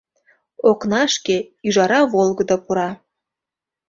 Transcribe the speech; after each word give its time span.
Окнашке 0.69 1.37
ӱжара 1.67 2.01
волгыдо 2.13 2.57
пура. 2.65 2.89